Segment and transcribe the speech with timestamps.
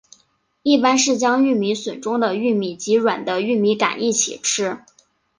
[0.63, 4.79] 一般是将玉米笋中的玉米及软的玉米秆一起吃。